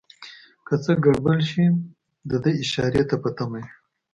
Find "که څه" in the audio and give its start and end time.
0.67-0.91